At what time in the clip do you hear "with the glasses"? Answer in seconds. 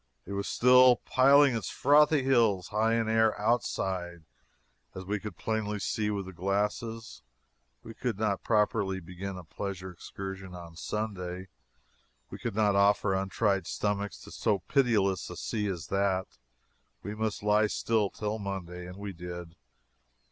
6.09-7.21